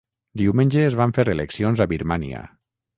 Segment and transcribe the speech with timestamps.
[0.41, 2.45] Diumenge es van fer eleccions a Birmània.